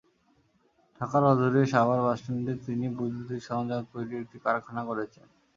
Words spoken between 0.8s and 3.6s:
ঢাকার অদূরে সাভার বাসস্ট্যান্ডে তিনি বৈদ্যুতিক